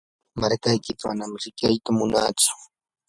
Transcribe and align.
markaykita 0.39 1.03
manam 1.09 1.31
riqita 1.43 1.89
munatsu. 1.97 2.51